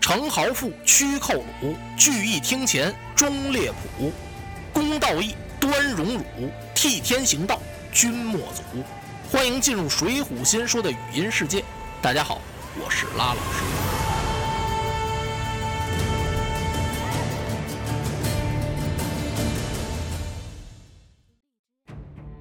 [0.00, 4.12] 程豪富，屈寇鲁，聚义厅前，忠烈谱，
[4.72, 6.22] 公道义，端荣辱，
[6.74, 7.60] 替天行道，
[7.90, 8.62] 君莫阻。
[9.32, 11.64] 欢迎进入《水浒新说》的语音世界。
[12.02, 12.40] 大家好，
[12.78, 13.93] 我是拉老师。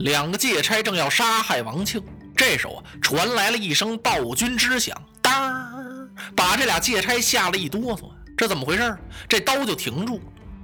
[0.03, 2.03] 两个借差正要杀害王庆，
[2.35, 8.11] 这时候啊，传来了一声暴君之响，当，把这俩借差吓了一哆嗦。
[8.35, 8.97] 这怎么回事？
[9.29, 10.19] 这刀就停住，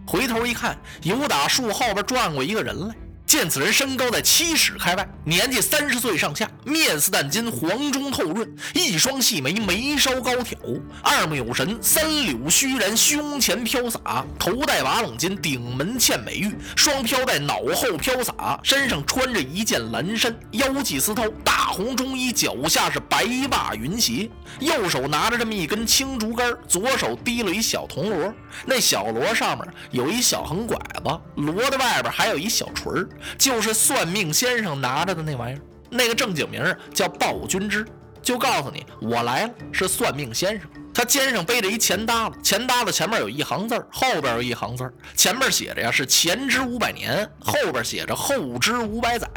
[0.06, 2.96] 回头一看，有打树后边转过一个人来。
[3.30, 10.58] 见此人身高在七尺开外，年纪三十岁上下，面似淡金，黄中透润，一双细眉，眉梢高挑，
[11.04, 24.28] 二目有神，三绺虚髯，胸前飘洒，头戴瓦冷巾，顶门嵌美玉，双飘带脑后飘洒，身上穿着一件蓝衫，腰系丝绦，大红中衣，脚下是白袜云鞋，
[24.60, 28.34] 右手拿着这么一根青竹竿，左手提了一小铜锣，
[28.66, 33.08] 那小锣上面有一小横拐子，锣的外边还有一小锤儿。
[33.38, 37.86] 就是算命先生拿着的那玩意儿，那个正经名叫暴君之，
[38.22, 40.70] 就告诉你我来了，是算命先生。
[40.92, 49.28] 他肩上背着一钱搭子，钱搭子前面有一行字儿，后边有一行字儿，前面写着呀是前知五百年，后边写着后知五百载。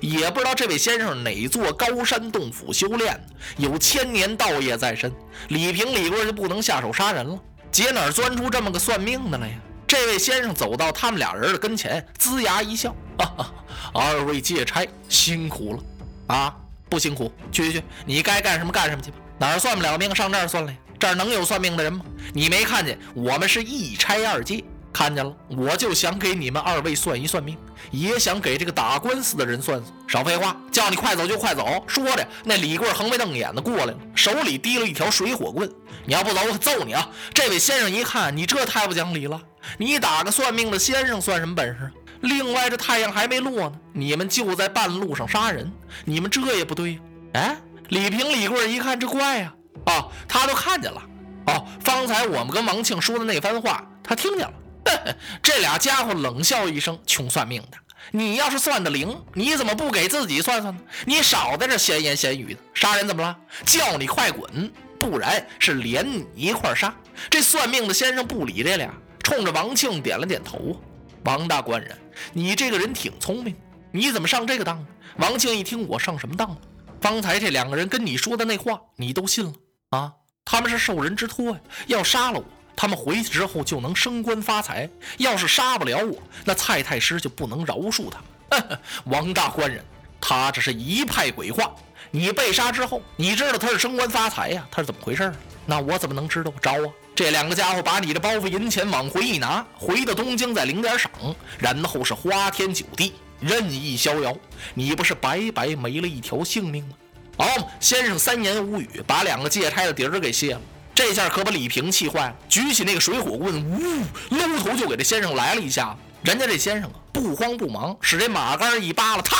[0.00, 3.20] 也不知道这位先生哪座高山洞府修炼，
[3.58, 5.12] 有千年道业在身。
[5.48, 7.38] 李平、李贵就不能下手杀人了，
[7.70, 9.54] 姐哪钻出这么个算命的来呀？
[9.86, 13.54] 这位先生走到他们俩人的跟前，龇牙一笑：“哈哈，
[13.92, 16.54] 二位借差辛苦了啊！
[16.88, 19.16] 不辛苦，去去去，你该干什么干什么去吧。
[19.38, 20.76] 哪儿算不了命，上这儿算来。
[20.98, 22.04] 这儿能有算命的人吗？
[22.32, 24.62] 你没看见我们是一差二借？
[24.92, 27.58] 看见了，我就想给你们二位算一算命，
[27.90, 29.92] 也想给这个打官司的人算算。
[30.06, 31.82] 少废话，叫你快走就快走。
[31.88, 35.68] 说着，那李贵横眉瞪眼的过来了，手里提了一条水火棍。
[36.06, 37.08] 你要不走，我揍你啊！
[37.32, 39.40] 这位先生一看，你这太不讲理了。
[39.78, 41.90] 你打个算命的先生算什么本事？
[42.24, 45.70] 另外，这太阳还没落呢，你们就在半路上杀人，
[46.06, 47.00] 你们这也不对呀。
[47.34, 47.56] 哎，
[47.88, 49.54] 李平、李贵一看，这怪呀！
[49.86, 51.02] 哦，他都看见了。
[51.46, 54.54] 哦，方才我们跟王庆说的那番话，他听见了。
[55.42, 57.76] 这俩家伙冷笑一声：“穷算命的，
[58.10, 60.80] 你要是算得灵，你怎么不给自己算算呢？
[61.04, 62.60] 你少在这闲言闲语的。
[62.72, 63.36] 杀人怎么了？
[63.66, 66.94] 叫你快滚，不然是连你一块杀。”
[67.28, 68.90] 这算命的先生不理这俩。
[69.22, 70.80] 冲着王庆点了点头，
[71.24, 71.96] 王大官人，
[72.32, 73.54] 你这个人挺聪明，
[73.92, 74.84] 你怎么上这个当？
[75.16, 76.56] 王庆一听，我上什么当了？
[77.00, 79.52] 方才这两个人跟你说的那话，你都信了
[79.90, 80.12] 啊？
[80.44, 82.44] 他们是受人之托呀，要杀了我，
[82.74, 84.88] 他们回去之后就能升官发财；
[85.18, 88.78] 要是杀不了我，那蔡太师就不能饶恕他。
[89.06, 89.84] 王大官人，
[90.20, 91.74] 他这是一派鬼话。
[92.10, 94.66] 你被杀之后，你知道他是升官发财呀？
[94.70, 95.32] 他是怎么回事？
[95.66, 96.52] 那我怎么能知道？
[96.62, 96.88] 招啊！
[97.14, 101.12] 这两个家伙把你的包袱银钱往回一拿，回到东京再领点赏，
[101.58, 104.36] 然后是花天酒地，任意逍遥。
[104.74, 106.94] 你不是白白没了一条性命吗？
[107.38, 110.60] 好，先生三言五语把两个借差的底儿给卸了。
[110.92, 115.96] 这下可把李平气坏了，举起那个水火棍，呜，搂头就给这先生来了一下。
[116.22, 119.36] 人家这先生啊，不慌不忙，使这马杆一扒拉，嘡，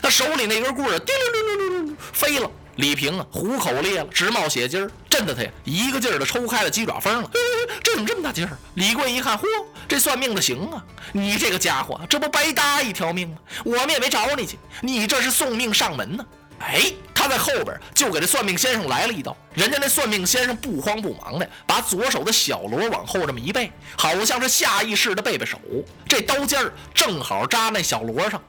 [0.00, 2.50] 他手里那根棍儿叮溜溜溜溜溜飞了。
[2.76, 7.28] 李平啊，虎口裂了，直冒血筋儿，震得他呀一个劲儿的抽开了鸡爪风了。
[7.82, 8.56] 这怎么这么大劲儿？
[8.74, 9.42] 李贵一看，嚯，
[9.88, 10.84] 这算命的行啊！
[11.12, 13.36] 你这个家伙，这不白搭一条命吗？
[13.64, 16.24] 我们也没找你去，你这是送命上门呢。
[16.60, 19.36] 哎，他在后边就给这算命先生来了一刀。
[19.54, 25.58] 人家那算命先生不慌不忙的，把左手的小锣往后这么一背，好像是下意识的背背手，
[26.08, 28.40] 这刀尖儿正好扎那小锣上。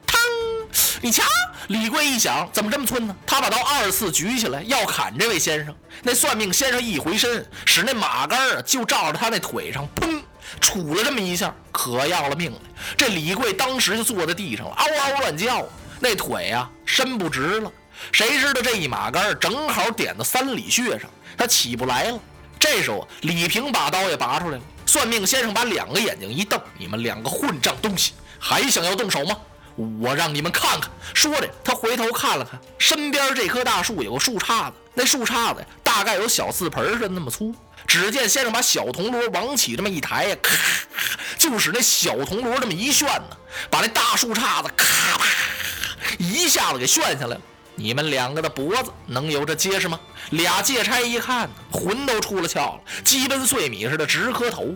[1.02, 1.22] 你瞧，
[1.68, 3.16] 李贵一想，怎么这么寸呢？
[3.26, 5.74] 他把刀二次举起来要砍这位先生。
[6.02, 10.20] 那算命先生一回身，使那马杆啊，就照着他那腿上，砰，
[10.60, 12.58] 杵了这么一下，可要了命了。
[12.98, 15.66] 这李贵当时就坐在地上了，嗷嗷乱叫，
[16.00, 17.72] 那腿啊伸不直了。
[18.12, 21.08] 谁知道这一马杆正好点到三里穴上，
[21.38, 22.18] 他起不来了。
[22.58, 24.62] 这时候李平把刀也拔出来了。
[24.84, 29.34] 算命先生把两个眼睛一瞪：“你们两个混账东西，还想要动手吗？”
[29.76, 30.90] 我让你们看看。
[31.14, 37.54] 说着，他回头看了看身边这棵大树，有个树杈子，那树杈子大概有小四盆似的那么粗。
[37.86, 40.54] 只见先生把小铜锣往起这么一抬呀，咔，
[41.38, 43.36] 就使那小铜锣这么一旋呢，
[43.70, 45.24] 把那大树杈子咔啪
[46.18, 47.40] 一下子给旋下来了。
[47.74, 49.98] 你们两个的脖子能有这结实吗？
[50.30, 54.74] 俩借差一看，魂都出了窍了，鸡奔碎米似的直磕头。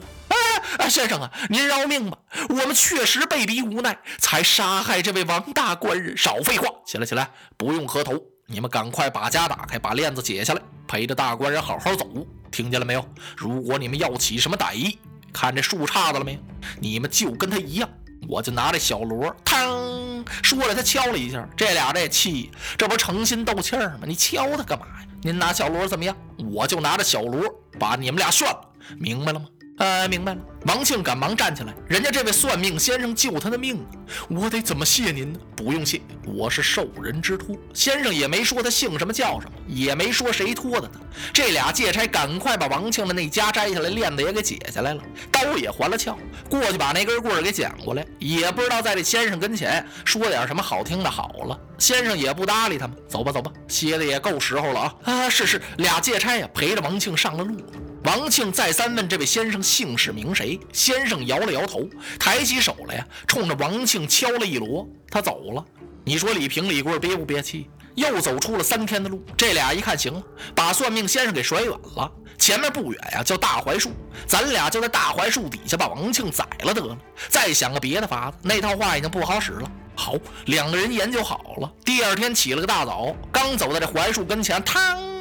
[0.79, 2.19] 啊，先生啊，您饶命吧！
[2.49, 6.17] 我们确实被逼无奈，才杀害这位王大官人。
[6.17, 12.07] 少废话，起来起来，不用磕头，你们赶快把枷打开，把链子解下来，陪着大官人好好走。
[12.51, 13.05] 听见了没有？
[13.37, 14.99] 如果你们要起什么歹意，
[15.33, 16.39] 看这树杈子了没有？
[16.81, 17.89] 你们就跟他一样，
[18.29, 24.01] 我就拿这小锣，嘡，说了他敲了一下，这俩这气，这不是诚心斗气儿吗？
[24.07, 25.07] 你敲他干嘛呀？
[25.23, 26.17] 您拿小锣怎么样？
[26.53, 27.43] 我就拿着小锣
[27.79, 28.61] 把你们俩炫了，
[28.99, 29.47] 明白了吗？
[29.79, 30.41] 呃，明白了。
[30.67, 33.91] 王庆赶忙站起来，人家这位算命先生救他的命啊，
[34.31, 35.39] 我得怎么谢您呢？
[35.57, 37.57] 不用谢，我是受人之托。
[37.75, 41.01] 先生也没说他姓什么叫什么，也没说谁托的他。
[41.33, 46.17] 这俩借差赶快把王庆的那枷摘下来，链子也给解下来了，刀也还了鞘，
[46.49, 51.11] 过去把那根棍儿给捡过来，也不知道在这先生跟前说点什么好听的。
[51.11, 55.29] 好了，先生也不搭理他们，走吧走吧，歇的也够时候了啊啊！
[55.29, 57.57] 是是，俩借差呀陪着王庆上了路。
[58.05, 65.65] 王庆再三问这位先生姓氏名谁，先生摇了摇头，抬起手来呀，冲着王庆敲了一锣，他走了。
[66.05, 67.71] 你说李平、李贵憋不憋气？
[67.95, 70.23] 又走出了三天的路，这俩一看行了，
[70.55, 72.13] 把算命先生给甩远了。
[72.37, 73.91] 前面不远呀，叫大槐树，
[74.27, 76.99] 咱俩就在大槐树底下把王庆宰了得了。
[77.31, 79.71] 再想个别的法子，那套话已经不好使了。
[79.95, 80.17] 好，
[80.47, 85.14] 两个人研究好了，第二天起了个大早，刚走到这槐树跟前，嘡。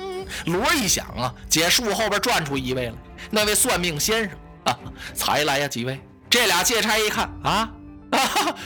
[0.46, 2.94] 锣一响啊，姐树后边转出一位来，
[3.30, 4.78] 那位算命先生啊，
[5.14, 6.00] 才来呀，几位？
[6.30, 7.70] 这俩借差一看啊，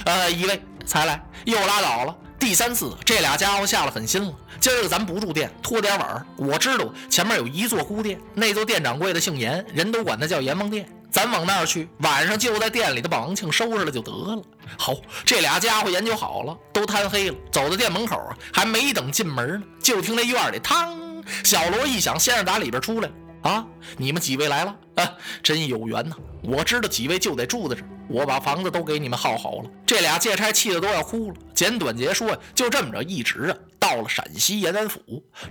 [0.06, 2.16] 呃， 一位才来，又拉倒了。
[2.40, 6.26] 第三次，这俩家伙下了狠心了，今儿个咱不住店，拖点碗。
[6.38, 10.88] 我知道前面有一座孤店，那座店掌柜的姓严，人都管他叫阎王殿。
[11.10, 14.42] 咱往那儿去，晚上就在店里的王庆收拾了就得了。
[14.78, 14.94] 好，
[15.26, 18.22] 这俩家伙研究好了，都贪黑了，走到店门口，
[18.54, 21.07] 还没等进门呢，就听那院里嘡。
[21.44, 23.14] 小罗一想，先生打里边出来了
[23.44, 23.66] 啊！
[23.98, 25.14] 你们几位来了啊？
[25.44, 26.16] 真有缘呐！
[26.44, 29.70] 我知道几位就得住在这儿，我把房子都给你们耗好了。
[29.86, 31.38] 这俩借差气得都要哭了。
[31.54, 35.00] 简短截说，就这么着，一直啊到了陕西延安府。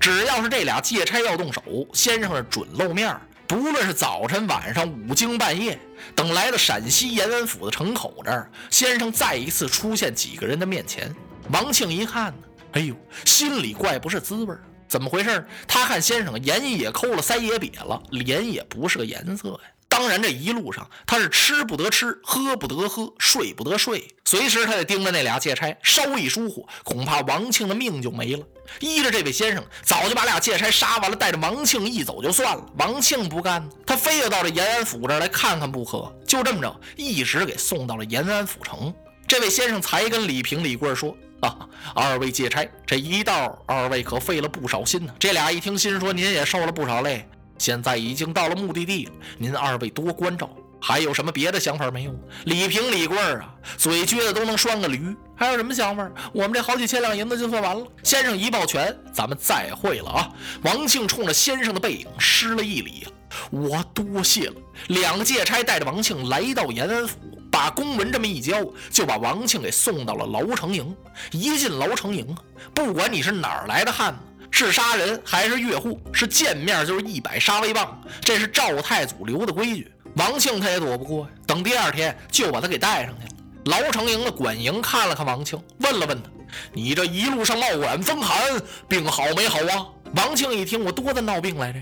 [0.00, 1.62] 只要是这俩借差要动手，
[1.92, 3.14] 先生是准露面。
[3.46, 5.78] 不论是早晨、晚上、五更半夜，
[6.16, 11.14] 等来到陕西延安府的城口这儿，先生再一次出现几个人的面前。
[11.50, 12.38] 王庆一看呢，
[12.72, 12.94] 哎呦，
[13.24, 14.60] 心里怪不是滋味儿。
[14.96, 15.46] 怎么回事？
[15.68, 19.58] 他看先生眼也抠了，腮也瘪了，脸也不是个颜色呀。
[19.90, 28.42] 当然，这一路上他是吃不得吃，喝不得喝，睡不得睡，随时他得盯着那俩借差，稍一疏忽，恐怕王庆的命就没了。
[28.80, 32.64] 依着这位先生，早就把俩借差杀完了，带着王庆一走就算了。
[32.78, 36.10] 王庆不干，他非要到这延安府这儿来看看不可。
[36.26, 38.94] 就这么着，一直给送到了延安府城。
[39.28, 41.14] 这位先生才跟李平、李贵说。
[41.46, 45.14] 啊，二位借差，这一道二位可费了不少心呢。
[45.18, 47.28] 这俩一听，心说您也受了不少累。
[47.58, 50.50] 现在已经到了目的地了，您二位多关照。
[50.78, 52.14] 还有什么别的想法没有？
[52.44, 55.16] 李平、李贵儿啊，嘴撅的都能拴个驴。
[55.34, 56.08] 还有什么想法？
[56.32, 57.86] 我们这好几千两银子就算完了。
[58.02, 60.30] 先生一抱拳，咱们再会了啊！
[60.62, 63.06] 王庆冲着先生的背影施了一礼，
[63.50, 64.54] 我多谢了。
[64.88, 67.16] 两个借差带着王庆来到延安府。
[67.56, 70.94] 把公文这么一交，就把王庆给送到了牢城营。
[71.30, 72.36] 一进牢城营，
[72.74, 79.90] 不管你是哪儿来的汉子，是杀人还是越户，是见面就是一百杀威棒，这是赵太祖留的规矩。
[80.16, 81.30] 王庆他也躲不过呀。
[81.46, 83.32] 等第二天就把他给带上去了。
[83.64, 86.28] 牢城营的管营看了看王庆，问了问他
[86.74, 88.38] ：“你这一路上冒晚风寒，
[88.86, 91.78] 病好没好啊？”王庆一听，我多大闹病来着？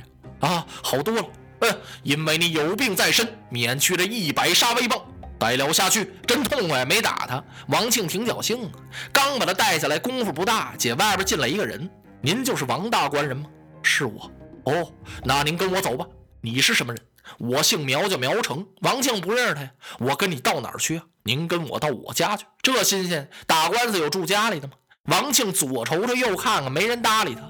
[0.47, 1.25] 啊，好多了。
[1.63, 5.01] 嗯，因为你有病在身，免去这一百杀威棒。
[5.45, 7.43] 还聊下去真痛快，没打他。
[7.69, 8.71] 王庆挺侥幸啊，
[9.13, 11.89] 刚把他带下来，功夫不大，姐外边进来一个人。
[12.21, 13.47] 您就是王大官人吗？
[13.83, 14.31] 是我。
[14.65, 14.93] 哦，
[15.25, 16.07] 那您跟我走吧。
[16.41, 17.03] 你是什么人？
[17.39, 18.67] 我姓苗，叫苗成。
[18.81, 19.71] 王庆不认识他呀。
[19.99, 21.05] 我跟你到哪儿去啊？
[21.23, 22.45] 您跟我到我家去。
[22.63, 24.75] 这新鲜，打官司有住家里的吗？
[25.05, 27.43] 王庆左瞅瞅，右看看，没人搭理他。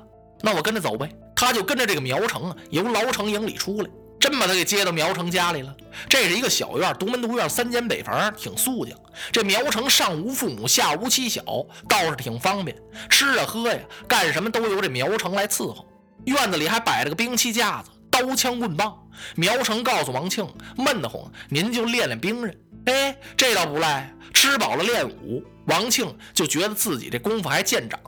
[0.43, 1.09] 那我跟着走呗。
[1.37, 3.91] 他就跟着这个苗成啊，由牢城营里出来。
[4.21, 5.77] 真把他给接到苗城家里了。
[6.09, 8.97] 这是一个小院，独门独院，三间北房，挺肃静。
[9.33, 11.43] 这苗城上无父母，下无妻小，
[11.89, 12.77] 倒是挺方便。
[13.09, 15.87] 吃啊喝呀，干什么都由这苗城来伺候。
[16.25, 18.97] 院子里还摆着个兵器架子，刀枪棍棒。
[19.37, 20.47] 苗城告诉王庆，
[20.77, 22.57] 闷得慌，您就练练兵刃。
[22.87, 25.43] 哎，这倒不赖，吃饱了练武。
[25.67, 28.01] 王庆就觉得自己这功夫还见长。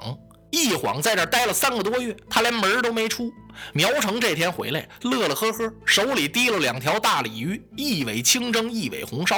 [0.50, 3.32] 一晃在这待了三个多月，他连门都没出。
[3.72, 9.36] 苗成这天回来，乐乐呵呵，手里提了两条大鲤鱼，一尾清蒸，一尾红烧。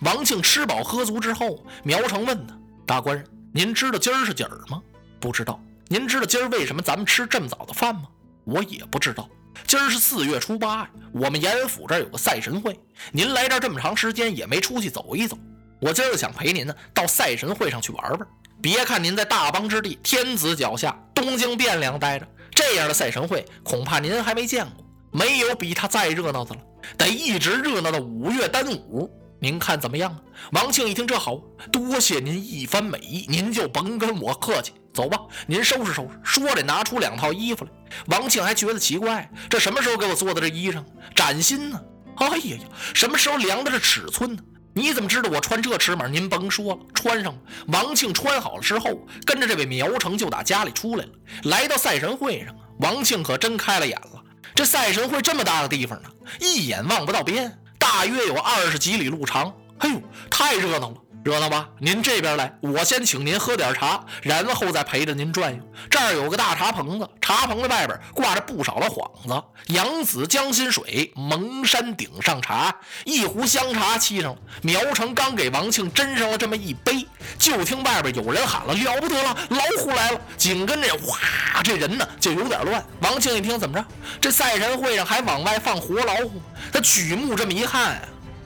[0.00, 4.82] 王庆吃饱喝足之后，苗成问他：“大官人，您知道今儿是几儿吗
[5.20, 5.60] ？”“不知道。
[5.88, 8.02] ”“您知道今儿为什么咱们吃这么早的饭吗
[8.44, 9.28] ？”“我也不知道。”
[9.66, 12.78] 今儿是四月初八呀，我们严府这儿有个赛神会，
[13.10, 15.36] 您来这儿这么长时间也没出去走一走，
[15.80, 18.28] 我今儿想陪您呢到赛神会上去玩玩。
[18.62, 26.60] 别看您在大邦之地、天子脚下、东京汴梁待着，这样的赛神会恐怕您还没见过，没有比他再热闹的了，
[26.96, 29.08] 得一直热闹到五月端午。
[29.38, 30.18] 您看怎么样？
[30.50, 31.36] 王庆一听这好，
[31.70, 35.16] 多谢您一番美意，您就甭跟我客气，走吧。
[35.46, 36.20] 您收拾收拾。
[36.24, 37.70] 说着拿出两套衣服来。
[38.06, 40.84] 王庆还觉得奇怪，这什么时候给我做的这衣裳？
[41.14, 41.80] 崭新呢！
[42.16, 42.58] 哎呀呀，
[42.92, 44.42] 什么时候量的这尺寸呢？
[44.78, 46.06] 你怎么知道我穿这尺码？
[46.06, 47.36] 您甭说了，穿上。
[47.66, 51.10] 王庆穿好了之后，跟着这位苗成就打家里出来了，
[51.42, 52.62] 来到赛神会上啊。
[52.78, 54.22] 王庆可真开了眼了，
[54.54, 56.08] 这赛神会这么大的地方呢，
[56.38, 57.58] 一眼望不到边。
[57.76, 61.68] 大约有二十几里路长，哎呦，太热闹了，热闹吧？
[61.78, 65.60] 您这边来，我先请您喝点茶，然后再陪着您转悠。
[65.90, 69.42] 这儿有个大茶棚子，茶棚的外边挂着不少的幌子，
[69.74, 74.38] 扬子江心水，蒙山顶上茶，一壶香茶沏上了。
[74.62, 77.06] 苗成刚给王庆斟上了这么一杯，
[77.38, 81.18] 就听外边有人喊了：“了不得了，老虎来了！”紧跟着，哗，
[81.62, 82.82] 这人呢就有点乱。
[83.02, 83.84] 王庆一听，怎么着？
[84.20, 86.40] 这赛神会上还往外放活老虎？
[86.72, 88.00] 他举目这么一看，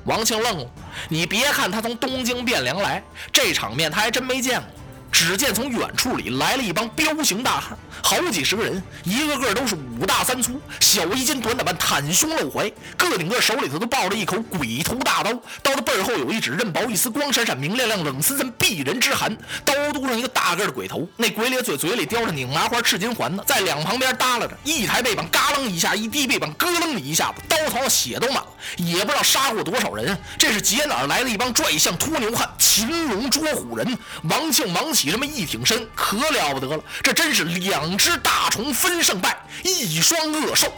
[0.04, 0.70] 王庆愣了。
[1.08, 4.81] 你别看他从东京汴梁来，这场面他还真没见过。
[5.12, 19.36] 只见从远处里来了一帮彪形大汉，好几十个人，一个个都是五大三粗，小衣襟短打扮，袒胸露怀，个顶个手里头都抱着一口鬼头大刀，刀的背后有一指刃薄一丝，光闪闪，明亮亮，冷森森，避人之寒。
[19.64, 28.46] 刀肚上一个大个的鬼头，那鬼咧嘴，嘴里叼着拧麻花赤金环呢，在两旁边耷拉着一抬背膀，嘎楞一下，一低背膀，咯楞一下子，刀头上血都满了，
[28.78, 30.18] 也不知道杀过多少人。
[30.38, 33.96] 这是劫哪儿来的一帮拽象拖牛汉，擒龙捉虎人。
[34.24, 40.72] 王庆王起这么一挺身，可了不得了，这真是两只大虫分胜败，一双恶兽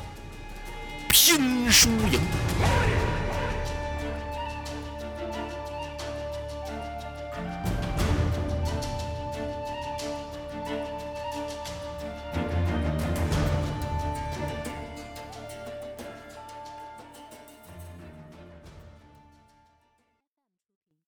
[1.11, 2.19] 拼输赢。